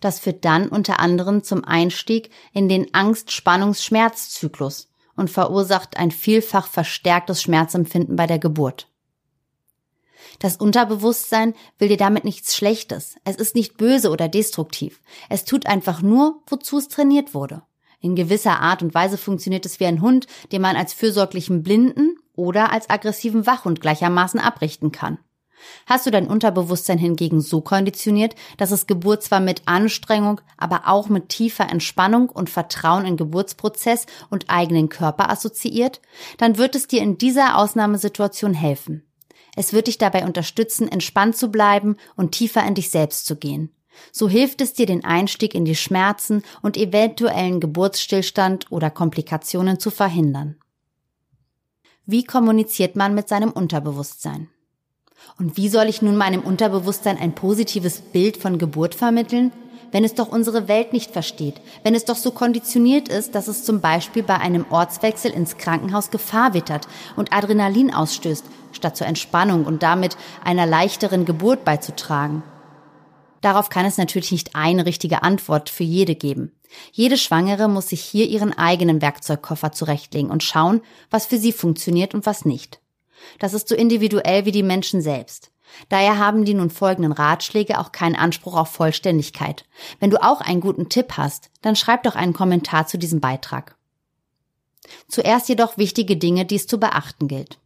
Das 0.00 0.20
führt 0.20 0.44
dann 0.44 0.68
unter 0.68 1.00
anderem 1.00 1.42
zum 1.42 1.64
Einstieg 1.64 2.30
in 2.52 2.68
den 2.68 2.94
Angst-Spannungs-Schmerzzyklus 2.94 4.88
und 5.16 5.30
verursacht 5.30 5.96
ein 5.96 6.12
vielfach 6.12 6.68
verstärktes 6.68 7.42
Schmerzempfinden 7.42 8.14
bei 8.14 8.28
der 8.28 8.38
Geburt. 8.38 8.88
Das 10.38 10.56
Unterbewusstsein 10.56 11.54
will 11.78 11.88
dir 11.88 11.96
damit 11.96 12.24
nichts 12.24 12.56
Schlechtes. 12.56 13.16
Es 13.24 13.36
ist 13.36 13.54
nicht 13.54 13.76
böse 13.76 14.10
oder 14.10 14.28
destruktiv. 14.28 15.00
Es 15.28 15.44
tut 15.44 15.66
einfach 15.66 16.02
nur, 16.02 16.42
wozu 16.46 16.78
es 16.78 16.88
trainiert 16.88 17.34
wurde. 17.34 17.62
In 18.00 18.14
gewisser 18.14 18.60
Art 18.60 18.82
und 18.82 18.94
Weise 18.94 19.18
funktioniert 19.18 19.66
es 19.66 19.80
wie 19.80 19.86
ein 19.86 20.02
Hund, 20.02 20.26
den 20.52 20.62
man 20.62 20.76
als 20.76 20.92
fürsorglichen 20.92 21.62
Blinden 21.62 22.16
oder 22.34 22.72
als 22.72 22.90
aggressiven 22.90 23.46
Wachhund 23.46 23.80
gleichermaßen 23.80 24.38
abrichten 24.38 24.92
kann. 24.92 25.18
Hast 25.86 26.06
du 26.06 26.10
dein 26.10 26.26
Unterbewusstsein 26.26 26.98
hingegen 26.98 27.40
so 27.40 27.60
konditioniert, 27.60 28.34
dass 28.58 28.70
es 28.70 28.86
Geburt 28.86 29.22
zwar 29.22 29.40
mit 29.40 29.62
Anstrengung, 29.66 30.40
aber 30.58 30.82
auch 30.86 31.08
mit 31.08 31.28
tiefer 31.30 31.68
Entspannung 31.70 32.28
und 32.28 32.50
Vertrauen 32.50 33.06
in 33.06 33.16
Geburtsprozess 33.16 34.06
und 34.30 34.48
eigenen 34.48 34.88
Körper 34.88 35.30
assoziiert, 35.30 36.00
dann 36.38 36.58
wird 36.58 36.74
es 36.74 36.86
dir 36.86 37.02
in 37.02 37.18
dieser 37.18 37.56
Ausnahmesituation 37.56 38.54
helfen. 38.54 39.05
Es 39.56 39.72
wird 39.72 39.88
dich 39.88 39.98
dabei 39.98 40.24
unterstützen, 40.24 40.86
entspannt 40.86 41.36
zu 41.36 41.50
bleiben 41.50 41.96
und 42.14 42.32
tiefer 42.32 42.64
in 42.64 42.74
dich 42.74 42.90
selbst 42.90 43.26
zu 43.26 43.36
gehen. 43.36 43.70
So 44.12 44.28
hilft 44.28 44.60
es 44.60 44.74
dir, 44.74 44.86
den 44.86 45.04
Einstieg 45.04 45.54
in 45.54 45.64
die 45.64 45.74
Schmerzen 45.74 46.42
und 46.62 46.76
eventuellen 46.76 47.60
Geburtsstillstand 47.60 48.70
oder 48.70 48.90
Komplikationen 48.90 49.80
zu 49.80 49.90
verhindern. 49.90 50.56
Wie 52.04 52.22
kommuniziert 52.22 52.94
man 52.94 53.14
mit 53.14 53.28
seinem 53.28 53.50
Unterbewusstsein? 53.50 54.48
Und 55.38 55.56
wie 55.56 55.68
soll 55.68 55.88
ich 55.88 56.02
nun 56.02 56.16
meinem 56.16 56.42
Unterbewusstsein 56.42 57.18
ein 57.18 57.34
positives 57.34 58.00
Bild 58.00 58.36
von 58.36 58.58
Geburt 58.58 58.94
vermitteln, 58.94 59.50
wenn 59.96 60.04
es 60.04 60.12
doch 60.12 60.28
unsere 60.28 60.68
Welt 60.68 60.92
nicht 60.92 61.12
versteht, 61.12 61.54
wenn 61.82 61.94
es 61.94 62.04
doch 62.04 62.16
so 62.16 62.30
konditioniert 62.30 63.08
ist, 63.08 63.34
dass 63.34 63.48
es 63.48 63.64
zum 63.64 63.80
Beispiel 63.80 64.22
bei 64.22 64.36
einem 64.36 64.66
Ortswechsel 64.68 65.30
ins 65.30 65.56
Krankenhaus 65.56 66.10
Gefahr 66.10 66.52
wittert 66.52 66.86
und 67.16 67.32
Adrenalin 67.32 67.94
ausstößt, 67.94 68.44
statt 68.72 68.94
zur 68.94 69.06
Entspannung 69.06 69.64
und 69.64 69.82
damit 69.82 70.18
einer 70.44 70.66
leichteren 70.66 71.24
Geburt 71.24 71.64
beizutragen. 71.64 72.42
Darauf 73.40 73.70
kann 73.70 73.86
es 73.86 73.96
natürlich 73.96 74.32
nicht 74.32 74.54
eine 74.54 74.84
richtige 74.84 75.22
Antwort 75.22 75.70
für 75.70 75.84
jede 75.84 76.14
geben. 76.14 76.52
Jede 76.92 77.16
Schwangere 77.16 77.66
muss 77.66 77.88
sich 77.88 78.02
hier 78.02 78.28
ihren 78.28 78.52
eigenen 78.52 79.00
Werkzeugkoffer 79.00 79.72
zurechtlegen 79.72 80.30
und 80.30 80.42
schauen, 80.42 80.82
was 81.08 81.24
für 81.24 81.38
sie 81.38 81.52
funktioniert 81.52 82.12
und 82.12 82.26
was 82.26 82.44
nicht. 82.44 82.82
Das 83.38 83.54
ist 83.54 83.66
so 83.66 83.74
individuell 83.74 84.44
wie 84.44 84.52
die 84.52 84.62
Menschen 84.62 85.00
selbst. 85.00 85.50
Daher 85.88 86.18
haben 86.18 86.44
die 86.44 86.54
nun 86.54 86.70
folgenden 86.70 87.12
Ratschläge 87.12 87.78
auch 87.78 87.92
keinen 87.92 88.16
Anspruch 88.16 88.54
auf 88.54 88.70
Vollständigkeit. 88.70 89.64
Wenn 90.00 90.10
du 90.10 90.22
auch 90.22 90.40
einen 90.40 90.60
guten 90.60 90.88
Tipp 90.88 91.14
hast, 91.16 91.50
dann 91.62 91.76
schreib 91.76 92.02
doch 92.02 92.16
einen 92.16 92.32
Kommentar 92.32 92.86
zu 92.86 92.98
diesem 92.98 93.20
Beitrag. 93.20 93.76
Zuerst 95.08 95.48
jedoch 95.48 95.78
wichtige 95.78 96.16
Dinge, 96.16 96.44
die 96.44 96.56
es 96.56 96.66
zu 96.66 96.78
beachten 96.78 97.28
gilt. 97.28 97.58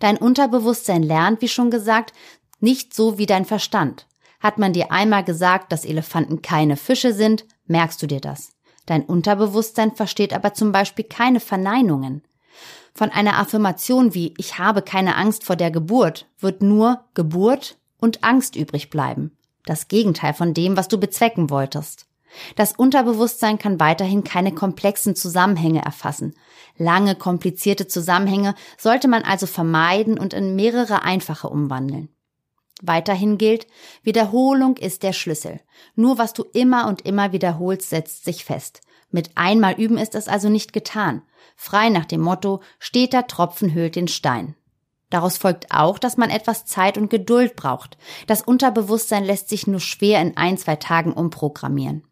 Dein 0.00 0.16
Unterbewusstsein 0.16 1.02
lernt, 1.02 1.40
wie 1.40 1.48
schon 1.48 1.70
gesagt, 1.70 2.12
nicht 2.60 2.94
so 2.94 3.18
wie 3.18 3.26
dein 3.26 3.44
Verstand. 3.44 4.06
Hat 4.40 4.58
man 4.58 4.72
dir 4.72 4.92
einmal 4.92 5.24
gesagt, 5.24 5.72
dass 5.72 5.84
Elefanten 5.84 6.42
keine 6.42 6.76
Fische 6.76 7.12
sind, 7.12 7.44
merkst 7.66 8.02
du 8.02 8.06
dir 8.06 8.20
das. 8.20 8.52
Dein 8.86 9.04
Unterbewusstsein 9.04 9.92
versteht 9.92 10.32
aber 10.32 10.54
zum 10.54 10.72
Beispiel 10.72 11.04
keine 11.04 11.40
Verneinungen. 11.40 12.22
Von 12.94 13.10
einer 13.10 13.38
Affirmation 13.38 14.14
wie 14.14 14.34
ich 14.36 14.58
habe 14.58 14.82
keine 14.82 15.16
Angst 15.16 15.44
vor 15.44 15.56
der 15.56 15.70
Geburt 15.70 16.26
wird 16.38 16.62
nur 16.62 17.04
Geburt 17.14 17.78
und 17.98 18.22
Angst 18.22 18.56
übrig 18.56 18.90
bleiben. 18.90 19.36
Das 19.64 19.88
Gegenteil 19.88 20.34
von 20.34 20.54
dem, 20.54 20.76
was 20.76 20.88
du 20.88 20.98
bezwecken 20.98 21.50
wolltest. 21.50 22.06
Das 22.56 22.72
Unterbewusstsein 22.72 23.58
kann 23.58 23.78
weiterhin 23.78 24.24
keine 24.24 24.52
komplexen 24.52 25.14
Zusammenhänge 25.14 25.84
erfassen. 25.84 26.34
Lange, 26.76 27.14
komplizierte 27.14 27.86
Zusammenhänge 27.86 28.54
sollte 28.78 29.08
man 29.08 29.22
also 29.22 29.46
vermeiden 29.46 30.18
und 30.18 30.32
in 30.32 30.56
mehrere 30.56 31.02
einfache 31.02 31.48
umwandeln. 31.48 32.08
Weiterhin 32.82 33.38
gilt, 33.38 33.66
Wiederholung 34.02 34.76
ist 34.76 35.02
der 35.02 35.12
Schlüssel. 35.12 35.60
Nur 35.94 36.18
was 36.18 36.32
du 36.32 36.44
immer 36.52 36.88
und 36.88 37.02
immer 37.02 37.32
wiederholst, 37.32 37.90
setzt 37.90 38.24
sich 38.24 38.44
fest. 38.44 38.80
Mit 39.12 39.30
einmal 39.36 39.74
üben 39.74 39.98
ist 39.98 40.14
es 40.14 40.26
also 40.26 40.48
nicht 40.48 40.72
getan. 40.72 41.22
Frei 41.54 41.90
nach 41.90 42.06
dem 42.06 42.22
Motto, 42.22 42.60
steter 42.78 43.26
Tropfen 43.26 43.72
höhlt 43.72 43.94
den 43.94 44.08
Stein. 44.08 44.56
Daraus 45.10 45.36
folgt 45.36 45.66
auch, 45.70 45.98
dass 45.98 46.16
man 46.16 46.30
etwas 46.30 46.64
Zeit 46.64 46.96
und 46.96 47.10
Geduld 47.10 47.54
braucht. 47.54 47.98
Das 48.26 48.40
Unterbewusstsein 48.40 49.24
lässt 49.24 49.50
sich 49.50 49.66
nur 49.66 49.80
schwer 49.80 50.22
in 50.22 50.38
ein, 50.38 50.56
zwei 50.56 50.76
Tagen 50.76 51.12
umprogrammieren. 51.12 52.02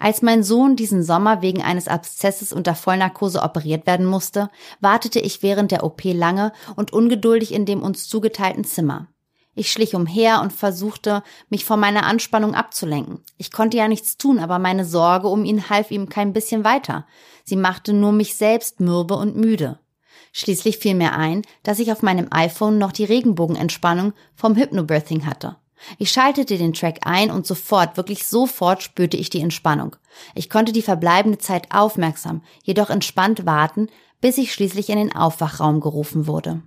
Als 0.00 0.22
mein 0.22 0.42
Sohn 0.42 0.74
diesen 0.74 1.04
Sommer 1.04 1.42
wegen 1.42 1.62
eines 1.62 1.86
Abszesses 1.86 2.52
unter 2.52 2.74
Vollnarkose 2.74 3.42
operiert 3.42 3.86
werden 3.86 4.06
musste, 4.06 4.50
wartete 4.80 5.20
ich 5.20 5.42
während 5.42 5.70
der 5.70 5.84
OP 5.84 6.02
lange 6.04 6.52
und 6.74 6.92
ungeduldig 6.92 7.54
in 7.54 7.66
dem 7.66 7.82
uns 7.82 8.08
zugeteilten 8.08 8.64
Zimmer. 8.64 9.08
Ich 9.58 9.72
schlich 9.72 9.96
umher 9.96 10.40
und 10.40 10.52
versuchte, 10.52 11.24
mich 11.50 11.64
von 11.64 11.80
meiner 11.80 12.06
Anspannung 12.06 12.54
abzulenken. 12.54 13.24
Ich 13.38 13.50
konnte 13.50 13.76
ja 13.76 13.88
nichts 13.88 14.16
tun, 14.16 14.38
aber 14.38 14.60
meine 14.60 14.84
Sorge 14.84 15.26
um 15.26 15.44
ihn 15.44 15.68
half 15.68 15.90
ihm 15.90 16.08
kein 16.08 16.32
bisschen 16.32 16.62
weiter. 16.62 17.08
Sie 17.42 17.56
machte 17.56 17.92
nur 17.92 18.12
mich 18.12 18.36
selbst 18.36 18.78
mürbe 18.78 19.16
und 19.16 19.36
müde. 19.36 19.80
Schließlich 20.30 20.78
fiel 20.78 20.94
mir 20.94 21.12
ein, 21.12 21.42
dass 21.64 21.80
ich 21.80 21.90
auf 21.90 22.02
meinem 22.02 22.28
iPhone 22.30 22.78
noch 22.78 22.92
die 22.92 23.02
Regenbogenentspannung 23.02 24.12
vom 24.36 24.54
Hypnobirthing 24.54 25.26
hatte. 25.26 25.56
Ich 25.98 26.12
schaltete 26.12 26.56
den 26.56 26.72
Track 26.72 27.00
ein 27.02 27.32
und 27.32 27.44
sofort, 27.44 27.96
wirklich 27.96 28.28
sofort 28.28 28.84
spürte 28.84 29.16
ich 29.16 29.28
die 29.28 29.40
Entspannung. 29.40 29.96
Ich 30.36 30.50
konnte 30.50 30.70
die 30.70 30.82
verbleibende 30.82 31.38
Zeit 31.38 31.66
aufmerksam, 31.74 32.42
jedoch 32.62 32.90
entspannt 32.90 33.44
warten, 33.44 33.88
bis 34.20 34.38
ich 34.38 34.52
schließlich 34.52 34.88
in 34.88 34.98
den 34.98 35.16
Aufwachraum 35.16 35.80
gerufen 35.80 36.28
wurde. 36.28 36.62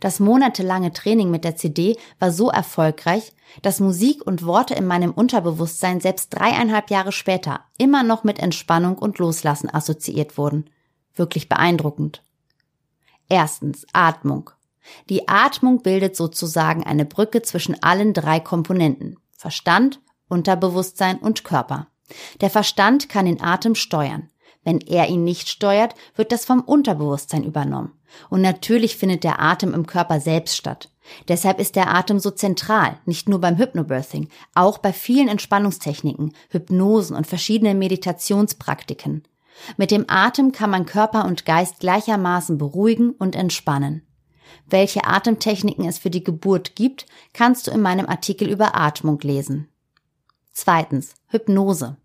Das 0.00 0.20
monatelange 0.20 0.92
Training 0.92 1.30
mit 1.30 1.44
der 1.44 1.56
CD 1.56 1.96
war 2.18 2.30
so 2.30 2.50
erfolgreich, 2.50 3.32
dass 3.62 3.80
Musik 3.80 4.26
und 4.26 4.44
Worte 4.44 4.74
in 4.74 4.86
meinem 4.86 5.12
Unterbewusstsein 5.12 6.00
selbst 6.00 6.30
dreieinhalb 6.30 6.90
Jahre 6.90 7.12
später 7.12 7.60
immer 7.78 8.02
noch 8.02 8.24
mit 8.24 8.38
Entspannung 8.38 8.98
und 8.98 9.18
Loslassen 9.18 9.72
assoziiert 9.72 10.38
wurden. 10.38 10.70
Wirklich 11.14 11.48
beeindruckend. 11.48 12.22
Erstens 13.28 13.86
Atmung. 13.92 14.50
Die 15.08 15.28
Atmung 15.28 15.82
bildet 15.82 16.14
sozusagen 16.16 16.84
eine 16.84 17.04
Brücke 17.04 17.42
zwischen 17.42 17.82
allen 17.82 18.12
drei 18.12 18.40
Komponenten 18.40 19.18
Verstand, 19.36 20.00
Unterbewusstsein 20.28 21.18
und 21.18 21.44
Körper. 21.44 21.88
Der 22.40 22.50
Verstand 22.50 23.08
kann 23.08 23.26
den 23.26 23.42
Atem 23.42 23.74
steuern. 23.74 24.30
Wenn 24.64 24.80
er 24.80 25.08
ihn 25.08 25.24
nicht 25.24 25.48
steuert, 25.48 25.94
wird 26.16 26.32
das 26.32 26.44
vom 26.44 26.60
Unterbewusstsein 26.60 27.44
übernommen. 27.44 27.92
Und 28.30 28.40
natürlich 28.40 28.96
findet 28.96 29.24
der 29.24 29.40
Atem 29.40 29.74
im 29.74 29.86
Körper 29.86 30.20
selbst 30.20 30.56
statt. 30.56 30.88
Deshalb 31.28 31.60
ist 31.60 31.76
der 31.76 31.94
Atem 31.94 32.18
so 32.18 32.30
zentral, 32.30 32.98
nicht 33.04 33.28
nur 33.28 33.40
beim 33.40 33.58
Hypnobirthing, 33.58 34.28
auch 34.54 34.78
bei 34.78 34.92
vielen 34.92 35.28
Entspannungstechniken, 35.28 36.32
Hypnosen 36.48 37.14
und 37.14 37.26
verschiedenen 37.26 37.78
Meditationspraktiken. 37.78 39.24
Mit 39.76 39.90
dem 39.90 40.06
Atem 40.08 40.52
kann 40.52 40.70
man 40.70 40.86
Körper 40.86 41.26
und 41.26 41.44
Geist 41.44 41.80
gleichermaßen 41.80 42.58
beruhigen 42.58 43.10
und 43.10 43.36
entspannen. 43.36 44.02
Welche 44.66 45.04
Atemtechniken 45.04 45.84
es 45.84 45.98
für 45.98 46.10
die 46.10 46.24
Geburt 46.24 46.74
gibt, 46.74 47.06
kannst 47.32 47.66
du 47.66 47.70
in 47.70 47.82
meinem 47.82 48.06
Artikel 48.06 48.48
über 48.48 48.74
Atmung 48.76 49.20
lesen. 49.20 49.68
Zweitens, 50.52 51.14
Hypnose. 51.28 51.96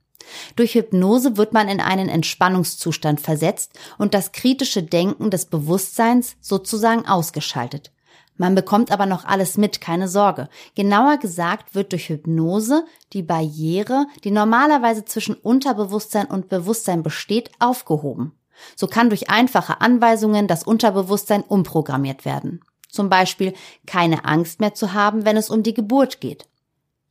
Durch 0.56 0.76
Hypnose 0.76 1.38
wird 1.38 1.54
man 1.54 1.68
in 1.68 1.80
einen 1.80 2.10
Entspannungszustand 2.10 3.22
versetzt 3.22 3.78
und 3.98 4.14
das 4.14 4.32
kritische 4.32 4.84
Denken 4.84 5.32
des 5.32 5.46
Bewusstseins 5.46 6.36
sozusagen 6.42 7.08
ausgeschaltet. 7.08 7.92
Man 8.40 8.56
bekommt 8.56 8.92
aber 8.92 9.06
noch 9.06 9.26
alles 9.26 9.58
mit, 9.58 9.82
keine 9.82 10.08
Sorge. 10.08 10.48
Genauer 10.74 11.18
gesagt 11.18 11.76
wird 11.76 11.92
durch 11.92 12.08
Hypnose 12.08 12.86
die 13.12 13.22
Barriere, 13.22 14.08
die 14.24 14.32
normalerweise 14.32 15.04
zwischen 15.04 15.36
Unterbewusstsein 15.36 16.28
und 16.28 16.48
Bewusstsein 16.48 17.04
besteht, 17.04 17.52
aufgehoben. 17.60 18.32
So 18.76 18.88
kann 18.88 19.10
durch 19.10 19.30
einfache 19.30 19.82
Anweisungen 19.82 20.48
das 20.48 20.64
Unterbewusstsein 20.64 21.44
umprogrammiert 21.44 22.24
werden. 22.24 22.62
Zum 22.90 23.10
Beispiel 23.10 23.54
keine 23.86 24.26
Angst 24.26 24.62
mehr 24.62 24.74
zu 24.74 24.94
haben, 24.94 25.26
wenn 25.26 25.38
es 25.38 25.50
um 25.50 25.62
die 25.62 25.74
Geburt 25.74 26.22
geht. 26.22 26.48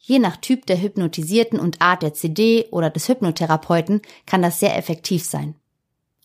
Je 0.08 0.18
nach 0.18 0.38
Typ 0.38 0.64
der 0.64 0.80
Hypnotisierten 0.80 1.60
und 1.60 1.82
Art 1.82 2.00
der 2.02 2.14
CD 2.14 2.66
oder 2.70 2.88
des 2.88 3.10
Hypnotherapeuten 3.10 4.00
kann 4.24 4.40
das 4.40 4.58
sehr 4.58 4.74
effektiv 4.74 5.22
sein. 5.22 5.54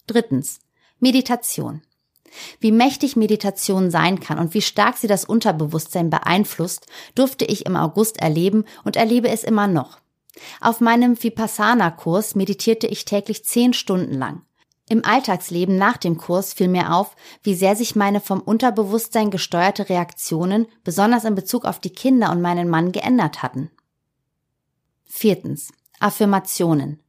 Drittens. 0.07 0.61
Meditation. 1.01 1.81
Wie 2.61 2.71
mächtig 2.71 3.17
Meditation 3.17 3.91
sein 3.91 4.21
kann 4.21 4.39
und 4.39 4.53
wie 4.53 4.61
stark 4.61 4.95
sie 4.95 5.07
das 5.07 5.25
Unterbewusstsein 5.25 6.09
beeinflusst, 6.09 6.87
durfte 7.13 7.43
ich 7.43 7.65
im 7.65 7.75
August 7.75 8.21
erleben 8.21 8.63
und 8.85 8.95
erlebe 8.95 9.27
es 9.27 9.43
immer 9.43 9.67
noch. 9.67 9.99
Auf 10.61 10.79
meinem 10.79 11.21
Vipassana-Kurs 11.21 12.35
meditierte 12.35 12.87
ich 12.87 13.03
täglich 13.03 13.43
zehn 13.43 13.73
Stunden 13.73 14.13
lang. 14.13 14.43
Im 14.89 15.05
Alltagsleben 15.05 15.77
nach 15.77 15.97
dem 15.97 16.17
Kurs 16.17 16.53
fiel 16.53 16.67
mir 16.67 16.93
auf, 16.93 17.15
wie 17.41 17.55
sehr 17.55 17.75
sich 17.75 17.95
meine 17.95 18.19
vom 18.19 18.41
Unterbewusstsein 18.41 19.31
gesteuerte 19.31 19.89
Reaktionen, 19.89 20.67
besonders 20.83 21.23
in 21.23 21.35
Bezug 21.35 21.65
auf 21.65 21.79
die 21.79 21.89
Kinder 21.89 22.31
und 22.31 22.41
meinen 22.41 22.69
Mann, 22.69 22.91
geändert 22.91 23.41
hatten. 23.41 23.71
Viertens. 25.05 25.71
Affirmationen. 25.99 26.99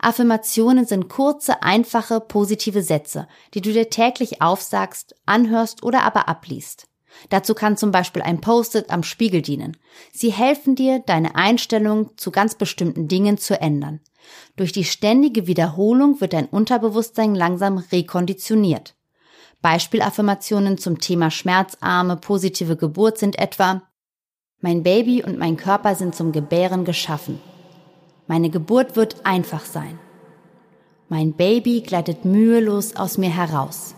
Affirmationen 0.00 0.86
sind 0.86 1.08
kurze, 1.08 1.62
einfache, 1.62 2.20
positive 2.20 2.82
Sätze, 2.82 3.28
die 3.52 3.60
du 3.60 3.72
dir 3.72 3.90
täglich 3.90 4.40
aufsagst, 4.40 5.14
anhörst 5.26 5.82
oder 5.82 6.04
aber 6.04 6.28
abliest. 6.28 6.86
Dazu 7.28 7.54
kann 7.54 7.76
zum 7.76 7.90
Beispiel 7.90 8.22
ein 8.22 8.40
Post-it 8.40 8.90
am 8.90 9.02
Spiegel 9.02 9.42
dienen. 9.42 9.76
Sie 10.12 10.32
helfen 10.32 10.74
dir, 10.74 11.00
deine 11.00 11.34
Einstellung 11.36 12.16
zu 12.16 12.30
ganz 12.30 12.54
bestimmten 12.54 13.08
Dingen 13.08 13.38
zu 13.38 13.60
ändern. 13.60 14.00
Durch 14.56 14.72
die 14.72 14.84
ständige 14.84 15.46
Wiederholung 15.46 16.20
wird 16.20 16.32
dein 16.32 16.46
Unterbewusstsein 16.46 17.34
langsam 17.34 17.78
rekonditioniert. 17.78 18.94
Beispielaffirmationen 19.62 20.78
zum 20.78 20.98
Thema 20.98 21.30
schmerzarme, 21.30 22.16
positive 22.16 22.76
Geburt 22.76 23.18
sind 23.18 23.38
etwa 23.38 23.82
Mein 24.60 24.82
Baby 24.82 25.22
und 25.22 25.38
mein 25.38 25.56
Körper 25.56 25.94
sind 25.94 26.14
zum 26.14 26.32
Gebären 26.32 26.84
geschaffen. 26.84 27.40
Meine 28.26 28.50
Geburt 28.50 28.96
wird 28.96 29.24
einfach 29.24 29.64
sein. 29.64 29.98
Mein 31.08 31.34
Baby 31.34 31.82
gleitet 31.82 32.24
mühelos 32.24 32.96
aus 32.96 33.18
mir 33.18 33.30
heraus. 33.30 33.94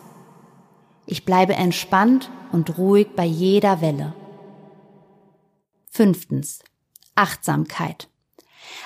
Ich 1.07 1.25
bleibe 1.25 1.55
entspannt 1.55 2.31
und 2.53 2.79
ruhig 2.79 3.09
bei 3.15 3.25
jeder 3.25 3.81
Welle. 3.81 4.15
Fünftens. 5.89 6.63
Achtsamkeit. 7.15 8.09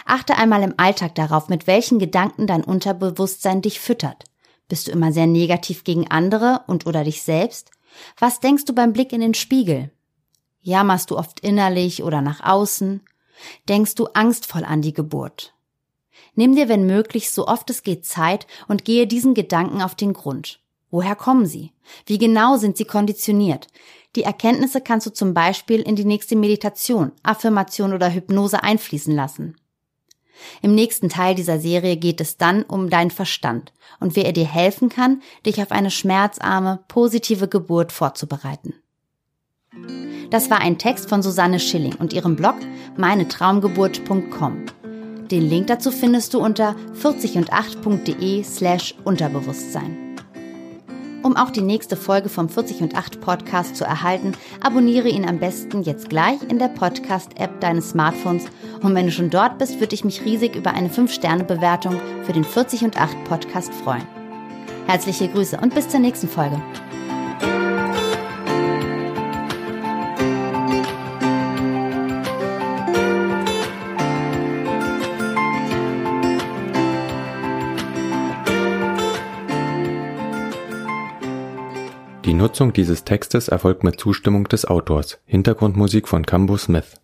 Achte 0.04 0.37
einmal 0.37 0.62
im 0.62 0.75
Alltag 0.76 1.14
darauf, 1.14 1.49
mit 1.49 1.66
welchen 1.66 1.99
Gedanken 1.99 2.46
dein 2.46 2.64
Unterbewusstsein 2.64 3.62
dich 3.62 3.80
füttert. 3.80 4.25
Bist 4.68 4.87
du 4.87 4.92
immer 4.92 5.12
sehr 5.12 5.26
negativ 5.26 5.84
gegen 5.84 6.10
andere 6.10 6.62
und 6.66 6.87
oder 6.87 7.04
dich 7.04 7.22
selbst? 7.22 7.70
Was 8.18 8.40
denkst 8.40 8.64
du 8.64 8.75
beim 8.75 8.92
Blick 8.92 9.12
in 9.12 9.20
den 9.20 9.34
Spiegel? 9.34 9.90
Jammerst 10.62 11.10
du 11.10 11.18
oft 11.18 11.40
innerlich 11.40 12.02
oder 12.02 12.20
nach 12.20 12.40
außen? 12.40 13.00
Denkst 13.68 13.94
du 13.94 14.06
angstvoll 14.06 14.64
an 14.64 14.82
die 14.82 14.92
Geburt? 14.92 15.54
Nimm 16.34 16.54
dir, 16.54 16.68
wenn 16.68 16.87
möglich, 16.87 17.30
so 17.30 17.49
oft 17.49 17.68
es 17.70 17.82
geht 17.82 18.06
Zeit 18.06 18.46
und 18.68 18.84
gehe 18.84 19.06
diesen 19.06 19.34
Gedanken 19.34 19.82
auf 19.82 19.94
den 19.94 20.12
Grund. 20.12 20.60
Woher 20.90 21.16
kommen 21.16 21.46
sie? 21.46 21.72
Wie 22.06 22.18
genau 22.18 22.56
sind 22.56 22.76
sie 22.76 22.84
konditioniert? 22.84 23.68
Die 24.16 24.25
Erkenntnisse 24.25 24.80
kannst 24.80 25.06
du 25.06 25.10
zum 25.12 25.34
Beispiel 25.34 25.80
in 25.80 25.96
die 25.96 26.04
nächste 26.04 26.37
Meditation, 26.37 27.12
Affirmation 27.22 27.92
oder 27.92 28.12
Hypnose 28.12 28.62
einfließen 28.62 29.14
lassen. 29.14 29.56
Im 30.62 30.75
nächsten 30.75 31.09
Teil 31.09 31.35
dieser 31.35 31.59
Serie 31.59 31.97
geht 31.97 32.20
es 32.20 32.37
dann 32.37 32.62
um 32.62 32.90
deinen 32.90 33.11
Verstand 33.11 33.73
und 33.99 34.16
wer 34.16 34.25
er 34.26 34.32
dir 34.32 34.47
helfen 34.47 34.88
kann, 34.88 35.23
dich 35.47 35.61
auf 35.62 35.70
eine 35.70 35.90
schmerzarme, 35.90 36.80
positive 36.88 37.49
Geburt 37.49 37.92
vorzubereiten. 37.92 38.75
Das 40.30 40.50
war 40.50 40.61
ein 40.61 40.78
Text 40.78 41.09
von 41.09 41.23
Susanne 41.23 41.61
Schilling 41.61 41.94
und 41.94 42.12
ihrem 42.12 42.37
Blog 42.37 42.56
meinetraumgeburt.com. 42.97 44.66
Den 45.30 45.49
Link 45.49 45.68
dazu 45.68 45.90
findest 45.92 46.35
du 46.35 46.40
unter 46.40 46.75
40und8.de 47.00 48.42
slash 48.42 48.94
Unterbewusstsein. 49.04 50.09
Um 51.22 51.36
auch 51.36 51.50
die 51.50 51.60
nächste 51.60 51.96
Folge 51.96 52.28
vom 52.28 52.48
40 52.48 52.80
und 52.80 52.96
8 52.96 53.20
Podcast 53.20 53.76
zu 53.76 53.84
erhalten, 53.84 54.32
abonniere 54.60 55.08
ihn 55.08 55.28
am 55.28 55.38
besten 55.38 55.82
jetzt 55.82 56.08
gleich 56.08 56.38
in 56.48 56.58
der 56.58 56.68
Podcast-App 56.68 57.60
deines 57.60 57.90
Smartphones. 57.90 58.44
Und 58.82 58.94
wenn 58.94 59.06
du 59.06 59.12
schon 59.12 59.28
dort 59.28 59.58
bist, 59.58 59.80
würde 59.80 59.94
ich 59.94 60.04
mich 60.04 60.24
riesig 60.24 60.56
über 60.56 60.72
eine 60.72 60.88
5-Sterne-Bewertung 60.88 62.00
für 62.24 62.32
den 62.32 62.44
40 62.44 62.84
und 62.84 63.00
8 63.00 63.24
Podcast 63.24 63.72
freuen. 63.74 64.06
Herzliche 64.86 65.28
Grüße 65.28 65.58
und 65.60 65.74
bis 65.74 65.88
zur 65.88 66.00
nächsten 66.00 66.28
Folge. 66.28 66.60
Nutzung 82.40 82.73
dieses 82.73 83.04
Textes 83.04 83.49
erfolgt 83.49 83.85
mit 83.85 84.00
Zustimmung 84.00 84.44
des 84.44 84.64
Autors. 84.64 85.18
Hintergrundmusik 85.26 86.09
von 86.09 86.25
Cambo 86.25 86.56
Smith 86.56 86.99